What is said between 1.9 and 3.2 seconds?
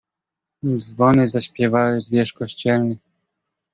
z wież kościelnych."